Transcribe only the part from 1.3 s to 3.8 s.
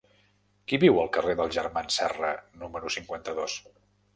dels Germans Serra número cinquanta-dos?